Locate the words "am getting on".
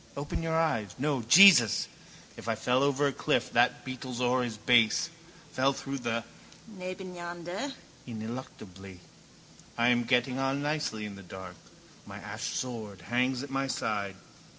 9.89-10.63